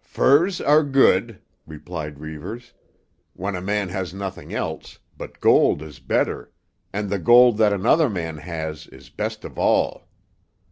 [0.00, 2.72] "Furs are good," replied Reivers,
[3.34, 6.50] "when a man has nothing else, but gold is better,
[6.92, 10.08] and the gold that another man has is best of all."